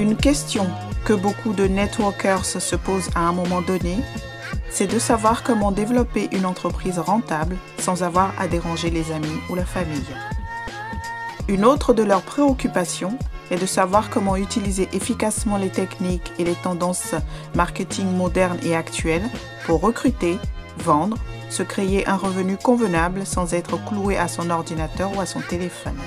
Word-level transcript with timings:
Une 0.00 0.16
question 0.16 0.66
que 1.04 1.12
beaucoup 1.12 1.52
de 1.52 1.66
networkers 1.66 2.46
se 2.46 2.74
posent 2.74 3.10
à 3.14 3.20
un 3.20 3.32
moment 3.32 3.60
donné, 3.60 3.98
c'est 4.70 4.86
de 4.86 4.98
savoir 4.98 5.42
comment 5.42 5.72
développer 5.72 6.30
une 6.32 6.46
entreprise 6.46 6.98
rentable 6.98 7.58
sans 7.76 8.02
avoir 8.02 8.32
à 8.38 8.48
déranger 8.48 8.88
les 8.88 9.12
amis 9.12 9.38
ou 9.50 9.56
la 9.56 9.66
famille. 9.66 10.16
Une 11.48 11.66
autre 11.66 11.92
de 11.92 12.02
leurs 12.02 12.22
préoccupations 12.22 13.18
est 13.50 13.60
de 13.60 13.66
savoir 13.66 14.08
comment 14.08 14.36
utiliser 14.36 14.88
efficacement 14.94 15.58
les 15.58 15.68
techniques 15.68 16.32
et 16.38 16.44
les 16.44 16.54
tendances 16.54 17.14
marketing 17.54 18.10
modernes 18.10 18.58
et 18.62 18.74
actuelles 18.74 19.28
pour 19.66 19.82
recruter, 19.82 20.38
vendre, 20.78 21.18
se 21.50 21.62
créer 21.62 22.08
un 22.08 22.16
revenu 22.16 22.56
convenable 22.56 23.26
sans 23.26 23.52
être 23.52 23.76
cloué 23.84 24.16
à 24.16 24.28
son 24.28 24.48
ordinateur 24.48 25.14
ou 25.14 25.20
à 25.20 25.26
son 25.26 25.40
téléphone. 25.40 25.98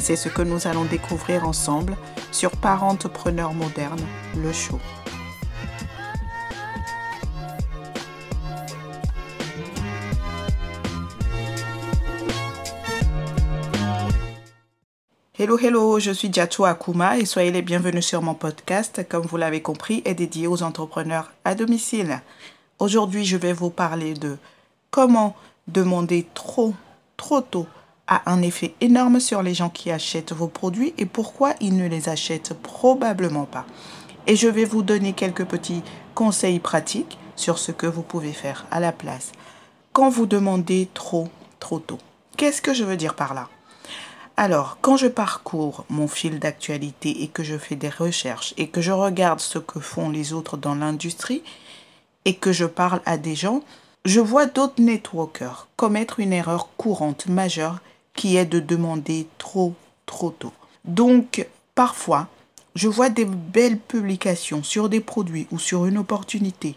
C'est 0.00 0.16
ce 0.16 0.30
que 0.30 0.40
nous 0.40 0.66
allons 0.66 0.86
découvrir 0.86 1.46
ensemble 1.46 1.94
sur 2.32 2.52
Parentepreneur 2.52 3.52
moderne, 3.52 4.00
le 4.34 4.50
show. 4.50 4.80
Hello, 15.38 15.58
hello, 15.58 15.98
je 15.98 16.12
suis 16.12 16.30
Diatou 16.30 16.64
Akuma 16.64 17.18
et 17.18 17.26
soyez 17.26 17.50
les 17.50 17.62
bienvenus 17.62 18.06
sur 18.06 18.22
mon 18.22 18.34
podcast, 18.34 19.06
comme 19.06 19.26
vous 19.26 19.36
l'avez 19.36 19.60
compris, 19.60 20.00
est 20.06 20.14
dédié 20.14 20.46
aux 20.46 20.62
entrepreneurs 20.62 21.30
à 21.44 21.54
domicile. 21.54 22.22
Aujourd'hui, 22.78 23.26
je 23.26 23.36
vais 23.36 23.52
vous 23.52 23.70
parler 23.70 24.14
de 24.14 24.38
comment 24.90 25.36
demander 25.68 26.26
trop, 26.32 26.74
trop 27.18 27.42
tôt 27.42 27.66
a 28.10 28.30
un 28.30 28.42
effet 28.42 28.74
énorme 28.82 29.20
sur 29.20 29.42
les 29.42 29.54
gens 29.54 29.70
qui 29.70 29.90
achètent 29.90 30.32
vos 30.32 30.48
produits 30.48 30.92
et 30.98 31.06
pourquoi 31.06 31.54
ils 31.60 31.76
ne 31.76 31.88
les 31.88 32.10
achètent 32.10 32.52
probablement 32.52 33.46
pas. 33.46 33.64
Et 34.26 34.36
je 34.36 34.48
vais 34.48 34.66
vous 34.66 34.82
donner 34.82 35.14
quelques 35.14 35.46
petits 35.46 35.82
conseils 36.14 36.58
pratiques 36.58 37.18
sur 37.36 37.58
ce 37.58 37.72
que 37.72 37.86
vous 37.86 38.02
pouvez 38.02 38.32
faire 38.32 38.66
à 38.70 38.80
la 38.80 38.92
place. 38.92 39.32
Quand 39.92 40.10
vous 40.10 40.26
demandez 40.26 40.88
trop, 40.92 41.28
trop 41.60 41.78
tôt. 41.78 41.98
Qu'est-ce 42.36 42.60
que 42.60 42.74
je 42.74 42.84
veux 42.84 42.96
dire 42.96 43.14
par 43.14 43.32
là? 43.32 43.48
Alors, 44.36 44.78
quand 44.80 44.96
je 44.96 45.06
parcours 45.06 45.84
mon 45.88 46.08
fil 46.08 46.38
d'actualité 46.38 47.22
et 47.22 47.28
que 47.28 47.44
je 47.44 47.58
fais 47.58 47.76
des 47.76 47.90
recherches 47.90 48.54
et 48.56 48.68
que 48.68 48.80
je 48.80 48.92
regarde 48.92 49.40
ce 49.40 49.58
que 49.58 49.80
font 49.80 50.10
les 50.10 50.32
autres 50.32 50.56
dans 50.56 50.74
l'industrie 50.74 51.42
et 52.24 52.34
que 52.34 52.50
je 52.50 52.64
parle 52.64 53.02
à 53.06 53.18
des 53.18 53.34
gens, 53.34 53.62
je 54.04 54.20
vois 54.20 54.46
d'autres 54.46 54.80
networkers 54.80 55.68
commettre 55.76 56.20
une 56.20 56.32
erreur 56.32 56.70
courante 56.76 57.26
majeure 57.26 57.80
qui 58.14 58.36
est 58.36 58.46
de 58.46 58.60
demander 58.60 59.26
trop, 59.38 59.74
trop 60.06 60.30
tôt. 60.30 60.52
Donc, 60.84 61.46
parfois, 61.74 62.28
je 62.74 62.88
vois 62.88 63.08
des 63.08 63.24
belles 63.24 63.78
publications 63.78 64.62
sur 64.62 64.88
des 64.88 65.00
produits 65.00 65.46
ou 65.50 65.58
sur 65.58 65.86
une 65.86 65.98
opportunité 65.98 66.76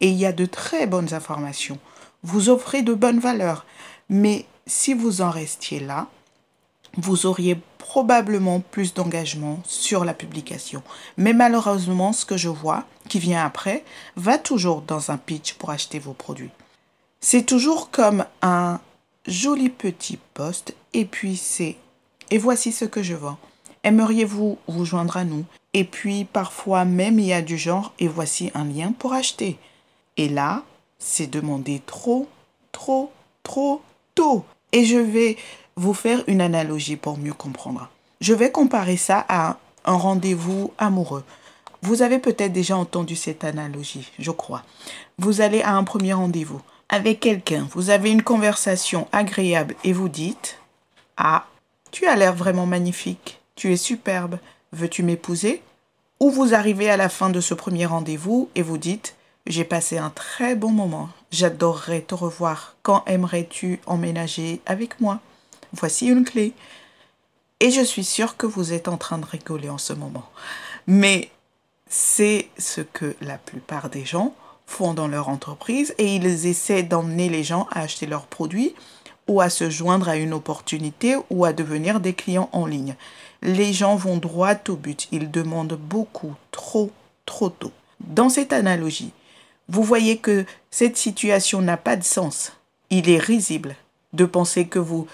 et 0.00 0.08
il 0.08 0.16
y 0.16 0.26
a 0.26 0.32
de 0.32 0.46
très 0.46 0.86
bonnes 0.86 1.14
informations. 1.14 1.78
Vous 2.22 2.48
offrez 2.48 2.82
de 2.82 2.94
bonnes 2.94 3.18
valeurs, 3.18 3.66
mais 4.08 4.46
si 4.66 4.94
vous 4.94 5.20
en 5.20 5.30
restiez 5.30 5.80
là, 5.80 6.08
vous 6.96 7.26
auriez 7.26 7.58
probablement 7.78 8.60
plus 8.60 8.94
d'engagement 8.94 9.60
sur 9.64 10.04
la 10.04 10.14
publication. 10.14 10.82
Mais 11.16 11.32
malheureusement, 11.32 12.12
ce 12.12 12.24
que 12.24 12.36
je 12.36 12.48
vois 12.48 12.84
qui 13.08 13.18
vient 13.18 13.44
après 13.44 13.84
va 14.16 14.38
toujours 14.38 14.80
dans 14.80 15.10
un 15.10 15.16
pitch 15.16 15.54
pour 15.54 15.70
acheter 15.70 15.98
vos 15.98 16.12
produits. 16.12 16.50
C'est 17.20 17.44
toujours 17.44 17.90
comme 17.90 18.24
un 18.42 18.80
joli 19.26 19.68
petit 19.68 20.18
poste 20.34 20.74
et 20.92 21.04
puis 21.04 21.36
c'est 21.36 21.76
et 22.30 22.38
voici 22.38 22.72
ce 22.72 22.84
que 22.84 23.02
je 23.02 23.14
vends. 23.14 23.38
Aimeriez-vous 23.82 24.58
vous 24.66 24.84
joindre 24.84 25.16
à 25.16 25.24
nous? 25.24 25.44
Et 25.72 25.84
puis 25.84 26.24
parfois 26.24 26.84
même 26.84 27.18
il 27.18 27.26
y 27.26 27.32
a 27.32 27.42
du 27.42 27.58
genre 27.58 27.92
et 27.98 28.08
voici 28.08 28.50
un 28.54 28.64
lien 28.64 28.92
pour 28.92 29.12
acheter. 29.12 29.58
Et 30.16 30.28
là, 30.28 30.62
c'est 30.98 31.26
demander 31.26 31.82
trop, 31.84 32.28
trop, 32.72 33.12
trop 33.42 33.82
tôt. 34.14 34.44
Et 34.72 34.84
je 34.84 34.98
vais 34.98 35.36
vous 35.76 35.94
faire 35.94 36.22
une 36.26 36.40
analogie 36.40 36.96
pour 36.96 37.18
mieux 37.18 37.32
comprendre. 37.32 37.88
Je 38.20 38.32
vais 38.32 38.50
comparer 38.50 38.96
ça 38.96 39.24
à 39.28 39.58
un 39.84 39.96
rendez-vous 39.96 40.72
amoureux. 40.78 41.24
Vous 41.82 42.00
avez 42.00 42.18
peut-être 42.18 42.52
déjà 42.52 42.76
entendu 42.76 43.16
cette 43.16 43.44
analogie, 43.44 44.10
je 44.18 44.30
crois. 44.30 44.62
Vous 45.18 45.42
allez 45.42 45.60
à 45.60 45.74
un 45.74 45.84
premier 45.84 46.14
rendez-vous 46.14 46.62
avec 46.94 47.18
quelqu'un, 47.18 47.66
vous 47.72 47.90
avez 47.90 48.12
une 48.12 48.22
conversation 48.22 49.08
agréable 49.10 49.74
et 49.82 49.92
vous 49.92 50.08
dites 50.08 50.60
Ah, 51.16 51.48
tu 51.90 52.06
as 52.06 52.14
l'air 52.14 52.32
vraiment 52.32 52.66
magnifique, 52.66 53.40
tu 53.56 53.72
es 53.72 53.76
superbe, 53.76 54.38
veux-tu 54.70 55.02
m'épouser? 55.02 55.60
Ou 56.20 56.30
vous 56.30 56.54
arrivez 56.54 56.88
à 56.88 56.96
la 56.96 57.08
fin 57.08 57.30
de 57.30 57.40
ce 57.40 57.52
premier 57.52 57.84
rendez-vous 57.84 58.48
et 58.54 58.62
vous 58.62 58.78
dites 58.78 59.16
J'ai 59.48 59.64
passé 59.64 59.98
un 59.98 60.10
très 60.10 60.54
bon 60.54 60.70
moment, 60.70 61.08
j'adorerais 61.32 62.02
te 62.02 62.14
revoir, 62.14 62.76
quand 62.84 63.02
aimerais-tu 63.06 63.80
emménager 63.86 64.60
avec 64.64 65.00
moi? 65.00 65.18
Voici 65.72 66.06
une 66.06 66.24
clé. 66.24 66.52
Et 67.58 67.72
je 67.72 67.80
suis 67.80 68.04
sûre 68.04 68.36
que 68.36 68.46
vous 68.46 68.72
êtes 68.72 68.86
en 68.86 68.98
train 68.98 69.18
de 69.18 69.26
rigoler 69.26 69.68
en 69.68 69.78
ce 69.78 69.94
moment. 69.94 70.30
Mais 70.86 71.32
c'est 71.88 72.50
ce 72.56 72.82
que 72.82 73.16
la 73.20 73.36
plupart 73.36 73.90
des 73.90 74.04
gens 74.04 74.32
font 74.66 74.94
dans 74.94 75.08
leur 75.08 75.28
entreprise 75.28 75.94
et 75.98 76.16
ils 76.16 76.46
essaient 76.46 76.82
d'emmener 76.82 77.28
les 77.28 77.44
gens 77.44 77.66
à 77.70 77.80
acheter 77.80 78.06
leurs 78.06 78.26
produits 78.26 78.74
ou 79.28 79.40
à 79.40 79.48
se 79.50 79.70
joindre 79.70 80.08
à 80.08 80.16
une 80.16 80.34
opportunité 80.34 81.16
ou 81.30 81.44
à 81.44 81.52
devenir 81.52 82.00
des 82.00 82.12
clients 82.12 82.50
en 82.52 82.66
ligne. 82.66 82.96
Les 83.42 83.72
gens 83.72 83.96
vont 83.96 84.16
droit 84.16 84.54
au 84.68 84.76
but. 84.76 85.08
Ils 85.12 85.30
demandent 85.30 85.78
beaucoup, 85.80 86.34
trop, 86.50 86.90
trop 87.26 87.48
tôt. 87.48 87.72
Dans 88.00 88.28
cette 88.28 88.52
analogie, 88.52 89.12
vous 89.68 89.82
voyez 89.82 90.18
que 90.18 90.44
cette 90.70 90.96
situation 90.96 91.62
n'a 91.62 91.76
pas 91.76 91.96
de 91.96 92.04
sens. 92.04 92.52
Il 92.90 93.08
est 93.08 93.18
risible 93.18 93.76
de 94.12 94.24
penser 94.24 94.66
que 94.66 94.78
vous 94.78 95.06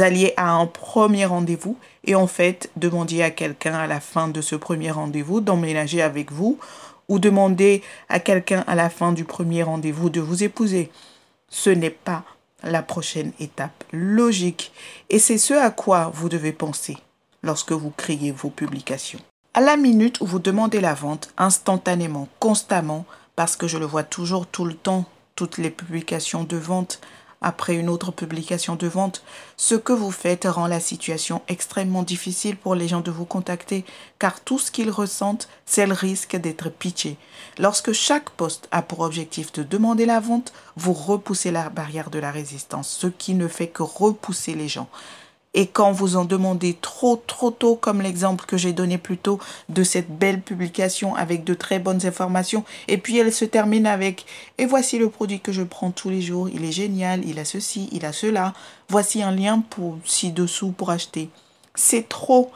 alliez 0.00 0.32
à 0.36 0.50
un 0.50 0.66
premier 0.66 1.26
rendez-vous 1.26 1.76
et 2.04 2.14
en 2.14 2.26
fait 2.26 2.70
demandiez 2.76 3.22
à 3.22 3.30
quelqu'un 3.30 3.74
à 3.74 3.86
la 3.86 4.00
fin 4.00 4.28
de 4.28 4.40
ce 4.40 4.56
premier 4.56 4.90
rendez-vous 4.90 5.40
d'emménager 5.40 6.02
avec 6.02 6.32
vous 6.32 6.58
ou 7.08 7.18
demander 7.18 7.82
à 8.08 8.20
quelqu'un 8.20 8.64
à 8.66 8.74
la 8.74 8.90
fin 8.90 9.12
du 9.12 9.24
premier 9.24 9.62
rendez-vous 9.62 10.10
de 10.10 10.20
vous 10.20 10.44
épouser. 10.44 10.90
Ce 11.48 11.70
n'est 11.70 11.90
pas 11.90 12.24
la 12.62 12.82
prochaine 12.82 13.32
étape 13.40 13.84
logique 13.92 14.72
et 15.10 15.18
c'est 15.18 15.38
ce 15.38 15.54
à 15.54 15.70
quoi 15.70 16.10
vous 16.14 16.28
devez 16.28 16.52
penser 16.52 16.96
lorsque 17.42 17.72
vous 17.72 17.90
créez 17.90 18.32
vos 18.32 18.50
publications. 18.50 19.20
À 19.54 19.60
la 19.60 19.76
minute 19.76 20.20
où 20.20 20.26
vous 20.26 20.38
demandez 20.38 20.80
la 20.80 20.94
vente, 20.94 21.32
instantanément, 21.38 22.28
constamment, 22.38 23.06
parce 23.36 23.56
que 23.56 23.66
je 23.66 23.78
le 23.78 23.86
vois 23.86 24.02
toujours 24.02 24.46
tout 24.46 24.64
le 24.64 24.74
temps, 24.74 25.04
toutes 25.34 25.58
les 25.58 25.70
publications 25.70 26.44
de 26.44 26.56
vente 26.56 27.00
après 27.40 27.74
une 27.74 27.88
autre 27.88 28.10
publication 28.10 28.74
de 28.74 28.86
vente, 28.86 29.22
ce 29.56 29.74
que 29.74 29.92
vous 29.92 30.10
faites 30.10 30.44
rend 30.44 30.66
la 30.66 30.80
situation 30.80 31.42
extrêmement 31.48 32.02
difficile 32.02 32.56
pour 32.56 32.74
les 32.74 32.88
gens 32.88 33.00
de 33.00 33.10
vous 33.10 33.24
contacter, 33.24 33.84
car 34.18 34.40
tout 34.40 34.58
ce 34.58 34.70
qu'ils 34.70 34.90
ressentent, 34.90 35.48
c'est 35.64 35.86
le 35.86 35.92
risque 35.92 36.36
d'être 36.36 36.70
pitché. 36.70 37.16
Lorsque 37.58 37.92
chaque 37.92 38.30
poste 38.30 38.68
a 38.70 38.82
pour 38.82 39.00
objectif 39.00 39.52
de 39.52 39.62
demander 39.62 40.06
la 40.06 40.20
vente, 40.20 40.52
vous 40.76 40.92
repoussez 40.92 41.50
la 41.50 41.68
barrière 41.70 42.10
de 42.10 42.18
la 42.18 42.30
résistance, 42.30 42.88
ce 42.88 43.06
qui 43.06 43.34
ne 43.34 43.48
fait 43.48 43.68
que 43.68 43.82
repousser 43.82 44.54
les 44.54 44.68
gens. 44.68 44.88
Et 45.54 45.66
quand 45.66 45.92
vous 45.92 46.16
en 46.16 46.24
demandez 46.24 46.76
trop, 46.80 47.22
trop 47.26 47.50
tôt, 47.50 47.74
comme 47.74 48.02
l'exemple 48.02 48.44
que 48.44 48.56
j'ai 48.56 48.72
donné 48.72 48.98
plus 48.98 49.16
tôt 49.16 49.38
de 49.68 49.82
cette 49.82 50.10
belle 50.10 50.40
publication 50.40 51.14
avec 51.14 51.44
de 51.44 51.54
très 51.54 51.78
bonnes 51.78 52.04
informations, 52.06 52.64
et 52.86 52.98
puis 52.98 53.18
elle 53.18 53.32
se 53.32 53.44
termine 53.44 53.86
avec 53.86 54.26
Et 54.58 54.66
voici 54.66 54.98
le 54.98 55.08
produit 55.08 55.40
que 55.40 55.52
je 55.52 55.62
prends 55.62 55.90
tous 55.90 56.10
les 56.10 56.20
jours, 56.20 56.48
il 56.48 56.64
est 56.64 56.72
génial, 56.72 57.24
il 57.24 57.38
a 57.38 57.44
ceci, 57.44 57.88
il 57.92 58.04
a 58.04 58.12
cela, 58.12 58.52
voici 58.88 59.22
un 59.22 59.30
lien 59.30 59.60
pour 59.70 59.98
ci-dessous 60.04 60.72
pour 60.72 60.90
acheter. 60.90 61.30
C'est 61.74 62.08
trop. 62.08 62.50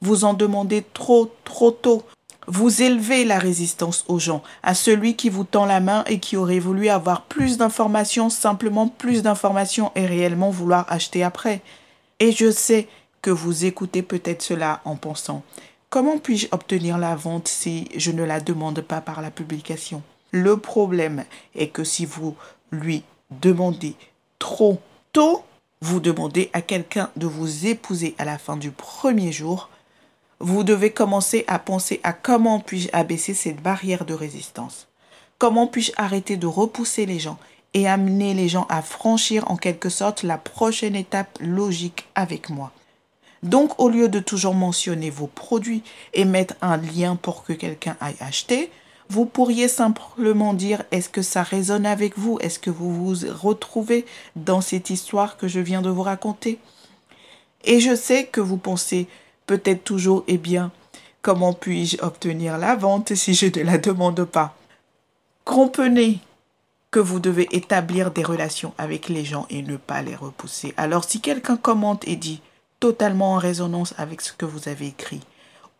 Vous 0.00 0.24
en 0.24 0.32
demandez 0.32 0.84
trop, 0.94 1.32
trop 1.44 1.72
tôt. 1.72 2.04
Vous 2.46 2.82
élevez 2.82 3.24
la 3.24 3.38
résistance 3.38 4.04
aux 4.08 4.18
gens, 4.18 4.42
à 4.62 4.74
celui 4.74 5.16
qui 5.16 5.28
vous 5.28 5.44
tend 5.44 5.66
la 5.66 5.80
main 5.80 6.02
et 6.06 6.18
qui 6.18 6.36
aurait 6.36 6.60
voulu 6.60 6.88
avoir 6.88 7.22
plus 7.22 7.58
d'informations, 7.58 8.30
simplement 8.30 8.88
plus 8.88 9.22
d'informations 9.22 9.92
et 9.94 10.06
réellement 10.06 10.50
vouloir 10.50 10.86
acheter 10.88 11.22
après. 11.22 11.60
Et 12.20 12.32
je 12.32 12.50
sais 12.50 12.88
que 13.22 13.30
vous 13.30 13.64
écoutez 13.64 14.02
peut-être 14.02 14.42
cela 14.42 14.80
en 14.84 14.96
pensant, 14.96 15.42
comment 15.88 16.18
puis-je 16.18 16.48
obtenir 16.50 16.98
la 16.98 17.14
vente 17.14 17.48
si 17.48 17.88
je 17.96 18.10
ne 18.10 18.24
la 18.24 18.40
demande 18.40 18.80
pas 18.80 19.00
par 19.00 19.22
la 19.22 19.30
publication? 19.30 20.02
Le 20.32 20.56
problème 20.56 21.24
est 21.54 21.68
que 21.68 21.84
si 21.84 22.04
vous 22.06 22.36
lui 22.72 23.02
demandez 23.30 23.94
trop 24.38 24.80
tôt, 25.12 25.44
vous 25.80 26.00
demandez 26.00 26.50
à 26.52 26.60
quelqu'un 26.60 27.10
de 27.16 27.26
vous 27.26 27.66
épouser 27.66 28.14
à 28.18 28.24
la 28.24 28.36
fin 28.36 28.56
du 28.56 28.72
premier 28.72 29.30
jour, 29.30 29.70
vous 30.40 30.64
devez 30.64 30.90
commencer 30.90 31.44
à 31.46 31.58
penser 31.58 32.00
à 32.02 32.12
comment 32.12 32.60
puis-je 32.60 32.88
abaisser 32.92 33.34
cette 33.34 33.62
barrière 33.62 34.04
de 34.04 34.14
résistance. 34.14 34.88
Comment 35.38 35.68
puis-je 35.68 35.92
arrêter 35.96 36.36
de 36.36 36.46
repousser 36.46 37.06
les 37.06 37.20
gens 37.20 37.38
et 37.74 37.86
amener 37.86 38.34
les 38.34 38.48
gens 38.48 38.66
à 38.68 38.82
franchir 38.82 39.50
en 39.50 39.56
quelque 39.56 39.88
sorte 39.88 40.22
la 40.22 40.38
prochaine 40.38 40.96
étape 40.96 41.38
logique 41.40 42.06
avec 42.14 42.50
moi. 42.50 42.72
Donc, 43.42 43.78
au 43.78 43.88
lieu 43.88 44.08
de 44.08 44.18
toujours 44.18 44.54
mentionner 44.54 45.10
vos 45.10 45.28
produits 45.28 45.82
et 46.12 46.24
mettre 46.24 46.54
un 46.60 46.76
lien 46.76 47.16
pour 47.16 47.44
que 47.44 47.52
quelqu'un 47.52 47.96
aille 48.00 48.16
acheter, 48.20 48.70
vous 49.10 49.24
pourriez 49.24 49.68
simplement 49.68 50.54
dire 50.54 50.82
est-ce 50.90 51.08
que 51.08 51.22
ça 51.22 51.42
résonne 51.42 51.86
avec 51.86 52.18
vous? 52.18 52.38
Est-ce 52.40 52.58
que 52.58 52.70
vous 52.70 52.92
vous 52.92 53.26
retrouvez 53.32 54.04
dans 54.36 54.60
cette 54.60 54.90
histoire 54.90 55.36
que 55.36 55.48
je 55.48 55.60
viens 55.60 55.82
de 55.82 55.88
vous 55.88 56.02
raconter? 56.02 56.58
Et 57.64 57.80
je 57.80 57.94
sais 57.94 58.26
que 58.26 58.40
vous 58.40 58.58
pensez 58.58 59.08
peut-être 59.46 59.84
toujours, 59.84 60.24
eh 60.26 60.36
bien, 60.36 60.72
comment 61.22 61.52
puis-je 61.52 62.02
obtenir 62.02 62.58
la 62.58 62.76
vente 62.76 63.14
si 63.14 63.34
je 63.34 63.46
ne 63.46 63.64
la 63.64 63.78
demande 63.78 64.24
pas? 64.24 64.54
Comprenez 65.44 66.18
que 66.90 67.00
vous 67.00 67.20
devez 67.20 67.48
établir 67.52 68.10
des 68.10 68.22
relations 68.22 68.72
avec 68.78 69.08
les 69.08 69.24
gens 69.24 69.46
et 69.50 69.62
ne 69.62 69.76
pas 69.76 70.02
les 70.02 70.16
repousser. 70.16 70.74
Alors 70.76 71.04
si 71.04 71.20
quelqu'un 71.20 71.56
commente 71.56 72.06
et 72.06 72.16
dit 72.16 72.40
totalement 72.80 73.34
en 73.34 73.38
résonance 73.38 73.94
avec 73.98 74.20
ce 74.20 74.32
que 74.32 74.46
vous 74.46 74.68
avez 74.68 74.86
écrit, 74.86 75.20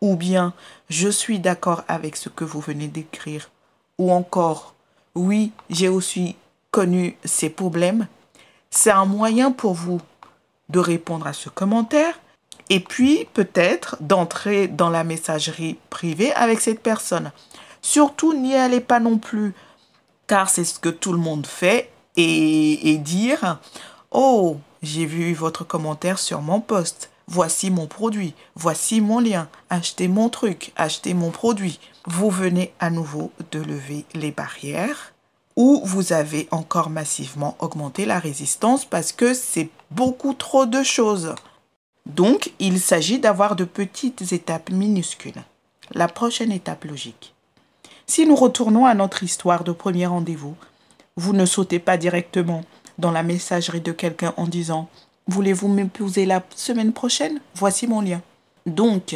ou 0.01 0.15
bien 0.15 0.53
je 0.89 1.09
suis 1.09 1.39
d'accord 1.39 1.83
avec 1.87 2.15
ce 2.15 2.29
que 2.29 2.43
vous 2.43 2.59
venez 2.59 2.87
d'écrire, 2.87 3.49
ou 3.97 4.11
encore 4.11 4.75
oui, 5.15 5.51
j'ai 5.69 5.89
aussi 5.89 6.35
connu 6.71 7.17
ces 7.25 7.49
problèmes, 7.49 8.07
c'est 8.69 8.91
un 8.91 9.05
moyen 9.05 9.51
pour 9.51 9.73
vous 9.73 9.99
de 10.69 10.79
répondre 10.79 11.25
à 11.25 11.33
ce 11.33 11.49
commentaire 11.49 12.19
et 12.69 12.79
puis 12.79 13.27
peut-être 13.33 13.97
d'entrer 13.99 14.67
dans 14.67 14.91
la 14.91 15.03
messagerie 15.03 15.77
privée 15.89 16.31
avec 16.33 16.61
cette 16.61 16.81
personne. 16.81 17.31
Surtout, 17.81 18.33
n'y 18.33 18.55
allez 18.55 18.79
pas 18.81 18.99
non 18.99 19.17
plus, 19.17 19.53
car 20.29 20.47
c'est 20.49 20.63
ce 20.63 20.79
que 20.79 20.89
tout 20.89 21.11
le 21.11 21.17
monde 21.17 21.47
fait, 21.47 21.91
et, 22.15 22.97
dire, 22.97 23.59
oh, 24.11 24.57
j'ai 24.83 25.05
vu 25.05 25.33
votre 25.33 25.63
commentaire 25.63 26.19
sur 26.19 26.41
mon 26.41 26.61
post. 26.61 27.09
Voici 27.27 27.71
mon 27.71 27.87
produit. 27.87 28.33
Voici 28.55 29.01
mon 29.01 29.19
lien. 29.19 29.47
Achetez 29.69 30.07
mon 30.07 30.29
truc. 30.29 30.71
Achetez 30.75 31.13
mon 31.13 31.31
produit. 31.31 31.79
Vous 32.05 32.29
venez 32.29 32.73
à 32.79 32.89
nouveau 32.89 33.31
de 33.51 33.59
lever 33.59 34.05
les 34.13 34.31
barrières 34.31 35.13
ou 35.55 35.81
vous 35.83 36.13
avez 36.13 36.47
encore 36.51 36.89
massivement 36.89 37.55
augmenté 37.59 38.05
la 38.05 38.19
résistance 38.19 38.85
parce 38.85 39.11
que 39.11 39.33
c'est 39.33 39.69
beaucoup 39.91 40.33
trop 40.33 40.65
de 40.65 40.83
choses. 40.83 41.35
Donc, 42.05 42.51
il 42.59 42.79
s'agit 42.79 43.19
d'avoir 43.19 43.55
de 43.55 43.63
petites 43.63 44.31
étapes 44.31 44.71
minuscules. 44.71 45.43
La 45.91 46.07
prochaine 46.07 46.51
étape 46.51 46.85
logique. 46.85 47.33
Si 48.09 48.25
nous 48.25 48.35
retournons 48.35 48.87
à 48.87 48.95
notre 48.95 49.21
histoire 49.21 49.63
de 49.63 49.71
premier 49.71 50.07
rendez-vous, 50.07 50.55
vous 51.15 51.31
ne 51.31 51.45
sautez 51.45 51.77
pas 51.77 51.95
directement 51.95 52.63
dans 52.97 53.11
la 53.11 53.21
messagerie 53.21 53.81
de 53.81 53.91
quelqu'un 53.91 54.33
en 54.35 54.47
disant 54.47 54.89
Voulez-vous 55.27 55.67
m'épouser 55.67 56.25
la 56.25 56.41
semaine 56.55 56.91
prochaine? 56.91 57.39
Voici 57.53 57.85
mon 57.85 58.01
lien. 58.01 58.23
Donc, 58.65 59.15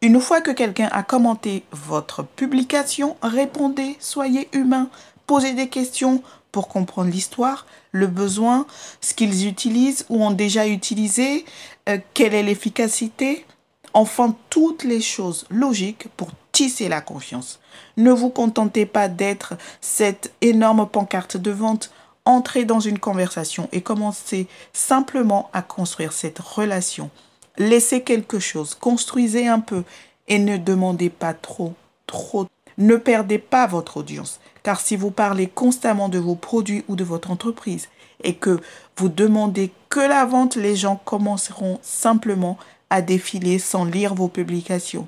une 0.00 0.18
fois 0.18 0.40
que 0.40 0.50
quelqu'un 0.50 0.88
a 0.92 1.02
commenté 1.02 1.64
votre 1.72 2.22
publication, 2.22 3.18
répondez, 3.20 3.98
soyez 4.00 4.48
humain, 4.54 4.88
posez 5.26 5.52
des 5.52 5.68
questions 5.68 6.22
pour 6.52 6.68
comprendre 6.68 7.10
l'histoire, 7.10 7.66
le 7.90 8.06
besoin, 8.06 8.66
ce 9.02 9.12
qu'ils 9.12 9.46
utilisent 9.46 10.06
ou 10.08 10.24
ont 10.24 10.30
déjà 10.30 10.66
utilisé, 10.66 11.44
euh, 11.90 11.98
quelle 12.14 12.32
est 12.32 12.42
l'efficacité, 12.42 13.44
enfin 13.92 14.34
toutes 14.48 14.84
les 14.84 15.02
choses 15.02 15.44
logiques 15.50 16.08
pour 16.16 16.30
tisser 16.52 16.88
la 16.88 17.00
confiance. 17.00 17.58
Ne 17.96 18.12
vous 18.12 18.30
contentez 18.30 18.86
pas 18.86 19.08
d'être 19.08 19.54
cette 19.80 20.32
énorme 20.40 20.86
pancarte 20.86 21.36
de 21.36 21.50
vente 21.50 21.90
entrez 22.24 22.64
dans 22.64 22.80
une 22.80 22.98
conversation 22.98 23.68
et 23.72 23.80
commencez 23.80 24.46
simplement 24.72 25.50
à 25.52 25.62
construire 25.62 26.12
cette 26.12 26.38
relation. 26.38 27.10
Laissez 27.58 28.02
quelque 28.02 28.38
chose, 28.38 28.74
construisez 28.74 29.48
un 29.48 29.60
peu 29.60 29.82
et 30.28 30.38
ne 30.38 30.56
demandez 30.56 31.10
pas 31.10 31.34
trop, 31.34 31.74
trop. 32.06 32.46
Ne 32.78 32.96
perdez 32.96 33.38
pas 33.38 33.66
votre 33.66 33.98
audience, 33.98 34.40
car 34.62 34.80
si 34.80 34.96
vous 34.96 35.10
parlez 35.10 35.46
constamment 35.46 36.08
de 36.08 36.18
vos 36.18 36.36
produits 36.36 36.84
ou 36.88 36.96
de 36.96 37.04
votre 37.04 37.30
entreprise 37.30 37.88
et 38.24 38.34
que 38.34 38.60
vous 38.96 39.08
demandez 39.08 39.72
que 39.88 40.00
la 40.00 40.24
vente, 40.24 40.56
les 40.56 40.76
gens 40.76 40.96
commenceront 41.04 41.78
simplement 41.82 42.56
à 42.88 43.02
défiler 43.02 43.58
sans 43.58 43.84
lire 43.84 44.14
vos 44.14 44.28
publications. 44.28 45.06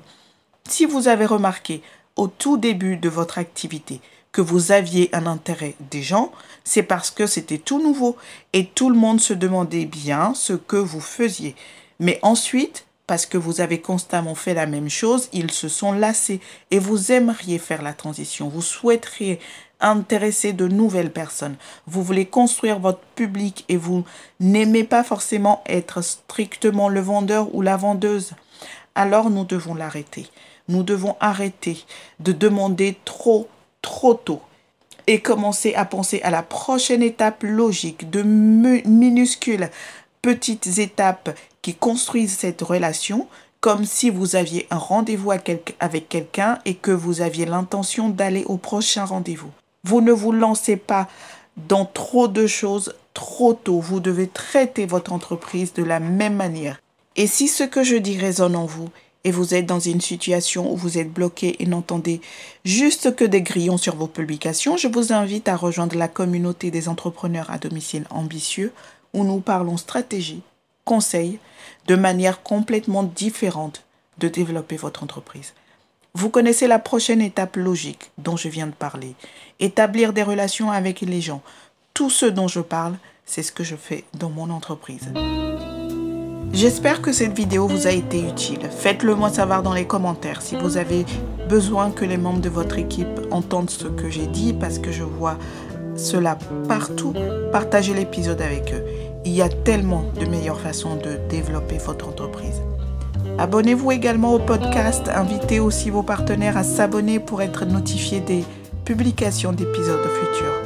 Si 0.67 0.85
vous 0.85 1.07
avez 1.07 1.27
remarqué 1.27 1.83
au 2.15 2.27
tout 2.27 2.57
début 2.57 2.97
de 2.97 3.07
votre 3.07 3.37
activité 3.37 4.01
que 4.31 4.41
vous 4.41 4.71
aviez 4.71 5.09
un 5.13 5.27
intérêt 5.27 5.75
des 5.91 6.01
gens, 6.01 6.31
c'est 6.63 6.83
parce 6.83 7.11
que 7.11 7.27
c'était 7.27 7.59
tout 7.59 7.81
nouveau 7.81 8.17
et 8.51 8.65
tout 8.65 8.89
le 8.89 8.97
monde 8.97 9.21
se 9.21 9.33
demandait 9.33 9.85
bien 9.85 10.33
ce 10.33 10.53
que 10.53 10.75
vous 10.75 10.99
faisiez. 10.99 11.55
Mais 11.99 12.19
ensuite, 12.23 12.85
parce 13.05 13.27
que 13.27 13.37
vous 13.37 13.61
avez 13.61 13.79
constamment 13.79 14.33
fait 14.33 14.55
la 14.55 14.65
même 14.65 14.89
chose, 14.89 15.29
ils 15.33 15.51
se 15.51 15.69
sont 15.69 15.91
lassés 15.91 16.41
et 16.71 16.79
vous 16.79 17.11
aimeriez 17.11 17.59
faire 17.59 17.83
la 17.83 17.93
transition. 17.93 18.49
Vous 18.49 18.63
souhaiteriez 18.63 19.39
intéresser 19.79 20.51
de 20.51 20.67
nouvelles 20.67 21.11
personnes. 21.11 21.57
Vous 21.85 22.01
voulez 22.01 22.25
construire 22.25 22.79
votre 22.79 23.03
public 23.15 23.65
et 23.69 23.77
vous 23.77 24.03
n'aimez 24.39 24.83
pas 24.83 25.03
forcément 25.03 25.63
être 25.67 26.01
strictement 26.01 26.89
le 26.89 27.01
vendeur 27.01 27.53
ou 27.53 27.61
la 27.61 27.77
vendeuse. 27.77 28.33
Alors 28.95 29.29
nous 29.29 29.45
devons 29.45 29.75
l'arrêter. 29.75 30.25
Nous 30.67 30.83
devons 30.83 31.15
arrêter 31.19 31.85
de 32.19 32.31
demander 32.31 32.97
trop 33.05 33.47
trop 33.81 34.15
tôt 34.15 34.41
et 35.07 35.19
commencer 35.19 35.75
à 35.75 35.85
penser 35.85 36.21
à 36.23 36.31
la 36.31 36.41
prochaine 36.41 37.03
étape 37.03 37.43
logique 37.43 38.09
de 38.09 38.23
minuscules 38.23 39.69
petites 40.21 40.79
étapes 40.79 41.37
qui 41.61 41.75
construisent 41.75 42.37
cette 42.37 42.61
relation 42.61 43.27
comme 43.61 43.85
si 43.85 44.09
vous 44.09 44.35
aviez 44.35 44.67
un 44.69 44.77
rendez-vous 44.77 45.31
avec 45.31 46.09
quelqu'un 46.09 46.59
et 46.65 46.75
que 46.75 46.91
vous 46.91 47.21
aviez 47.21 47.45
l'intention 47.45 48.09
d'aller 48.09 48.43
au 48.45 48.57
prochain 48.57 49.05
rendez-vous. 49.05 49.51
Vous 49.83 50.01
ne 50.01 50.11
vous 50.11 50.31
lancez 50.31 50.77
pas 50.77 51.07
dans 51.57 51.85
trop 51.85 52.27
de 52.27 52.47
choses 52.47 52.93
trop 53.13 53.53
tôt. 53.53 53.79
Vous 53.79 53.99
devez 53.99 54.27
traiter 54.27 54.85
votre 54.85 55.13
entreprise 55.13 55.73
de 55.73 55.83
la 55.83 55.99
même 55.99 56.35
manière. 56.35 56.79
Et 57.15 57.27
si 57.27 57.47
ce 57.47 57.63
que 57.63 57.83
je 57.83 57.95
dis 57.95 58.19
résonne 58.19 58.55
en 58.55 58.65
vous, 58.65 58.89
et 59.25 59.31
vous 59.31 59.55
êtes 59.55 59.65
dans 59.65 59.79
une 59.79 60.01
situation 60.01 60.71
où 60.71 60.77
vous 60.77 60.99
êtes 60.99 61.11
bloqué 61.11 61.61
et 61.61 61.65
n'entendez 61.65 62.21
juste 62.63 63.15
que 63.15 63.25
des 63.25 63.41
grillons 63.41 63.77
sur 63.77 63.95
vos 63.95 64.07
publications, 64.07 64.77
je 64.77 64.87
vous 64.87 65.11
invite 65.11 65.49
à 65.49 65.57
rejoindre 65.57 65.97
la 65.97 66.07
communauté 66.07 66.69
des 66.69 66.87
entrepreneurs 66.87 67.49
à 67.49 67.57
domicile 67.57 68.05
ambitieux 68.11 68.71
où 69.13 69.23
nous 69.23 69.39
parlons 69.39 69.77
stratégie, 69.77 70.43
conseils, 70.85 71.39
de 71.87 71.95
manière 71.95 72.43
complètement 72.43 73.01
différente 73.01 73.83
de 74.19 74.27
développer 74.27 74.77
votre 74.77 75.03
entreprise. 75.03 75.53
Vous 76.13 76.29
connaissez 76.29 76.67
la 76.67 76.79
prochaine 76.79 77.21
étape 77.21 77.55
logique 77.55 78.11
dont 78.19 78.37
je 78.37 78.47
viens 78.47 78.67
de 78.67 78.73
parler. 78.73 79.15
Établir 79.59 80.13
des 80.13 80.23
relations 80.23 80.71
avec 80.71 81.01
les 81.01 81.19
gens. 81.19 81.41
Tout 81.95 82.11
ce 82.11 82.27
dont 82.27 82.47
je 82.47 82.61
parle, 82.61 82.95
c'est 83.25 83.43
ce 83.43 83.51
que 83.51 83.63
je 83.63 83.75
fais 83.75 84.03
dans 84.13 84.29
mon 84.29 84.51
entreprise. 84.51 85.09
J'espère 86.55 87.01
que 87.01 87.11
cette 87.11 87.35
vidéo 87.35 87.67
vous 87.67 87.85
a 87.85 87.91
été 87.91 88.21
utile. 88.21 88.69
Faites-le 88.69 89.13
moi 89.13 89.27
savoir 89.27 89.61
dans 89.61 89.73
les 89.73 89.85
commentaires 89.85 90.41
si 90.41 90.55
vous 90.55 90.77
avez 90.77 91.05
besoin 91.49 91.91
que 91.91 92.05
les 92.05 92.15
membres 92.15 92.39
de 92.39 92.47
votre 92.47 92.79
équipe 92.79 93.27
entendent 93.29 93.69
ce 93.69 93.87
que 93.87 94.09
j'ai 94.09 94.25
dit 94.25 94.53
parce 94.53 94.79
que 94.79 94.89
je 94.89 95.03
vois 95.03 95.37
cela 95.97 96.37
partout. 96.69 97.13
Partagez 97.51 97.93
l'épisode 97.93 98.41
avec 98.41 98.73
eux. 98.73 98.85
Il 99.25 99.33
y 99.33 99.41
a 99.41 99.49
tellement 99.49 100.05
de 100.17 100.25
meilleures 100.27 100.61
façons 100.61 100.95
de 100.95 101.19
développer 101.29 101.77
votre 101.77 102.07
entreprise. 102.07 102.61
Abonnez-vous 103.37 103.91
également 103.91 104.33
au 104.33 104.39
podcast. 104.39 105.09
Invitez 105.13 105.59
aussi 105.59 105.89
vos 105.89 106.03
partenaires 106.03 106.55
à 106.55 106.63
s'abonner 106.63 107.19
pour 107.19 107.41
être 107.41 107.65
notifiés 107.65 108.21
des 108.21 108.45
publications 108.85 109.51
d'épisodes 109.51 109.99
futurs. 109.99 110.61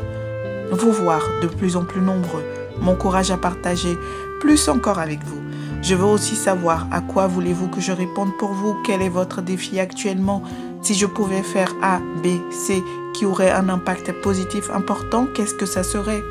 Vous 0.72 0.92
voir 0.92 1.24
de 1.42 1.48
plus 1.48 1.76
en 1.76 1.84
plus 1.84 2.02
nombreux 2.02 2.44
m'encourage 2.80 3.32
à 3.32 3.38
partager 3.38 3.98
plus 4.40 4.70
encore 4.70 5.00
avec 5.00 5.24
vous. 5.24 5.40
Je 5.82 5.96
veux 5.96 6.06
aussi 6.06 6.36
savoir 6.36 6.88
à 6.92 7.02
quoi 7.02 7.28
voulez-vous 7.28 7.68
que 7.68 7.82
je 7.82 7.92
réponde 7.92 8.38
pour 8.38 8.52
vous, 8.52 8.78
quel 8.86 9.02
est 9.02 9.10
votre 9.10 9.42
défi 9.42 9.80
actuellement? 9.80 10.44
Si 10.82 10.94
je 10.94 11.06
pouvais 11.06 11.42
faire 11.42 11.74
A, 11.82 12.00
B, 12.22 12.28
C 12.52 12.84
qui 13.14 13.26
aurait 13.26 13.52
un 13.52 13.70
impact 13.70 14.12
positif 14.22 14.70
important, 14.72 15.26
qu'est-ce 15.34 15.56
que 15.56 15.66
ça 15.66 15.84
serait? 15.84 16.22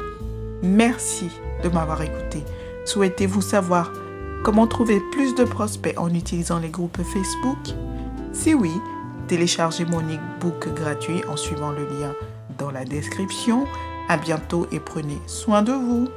Merci 0.62 1.30
de 1.62 1.68
m'avoir 1.68 2.00
écouté. 2.02 2.44
Souhaitez-vous 2.84 3.40
savoir 3.40 3.92
comment 4.44 4.66
trouver 4.66 5.00
plus 5.12 5.34
de 5.34 5.44
prospects 5.44 5.98
en 5.98 6.12
utilisant 6.14 6.58
les 6.58 6.70
groupes 6.70 7.00
Facebook? 7.02 7.74
Si 8.32 8.54
oui, 8.54 8.72
téléchargez 9.26 9.84
mon 9.84 10.00
e-book 10.00 10.68
gratuit 10.74 11.22
en 11.28 11.36
suivant 11.36 11.70
le 11.70 11.84
lien 11.84 12.12
dans 12.58 12.70
la 12.70 12.84
description. 12.84 13.66
À 14.08 14.16
bientôt 14.16 14.66
et 14.72 14.80
prenez 14.80 15.18
soin 15.26 15.62
de 15.62 15.72
vous. 15.72 16.08